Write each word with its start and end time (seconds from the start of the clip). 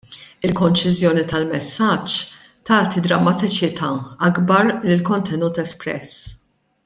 Il-konċiżjoni 0.47 1.23
tal-messaġġ 1.33 2.15
tagħti 2.69 3.03
drammatiċità 3.09 3.91
akbar 4.29 4.71
lill-kontenut 4.73 5.63
espress. 5.67 6.19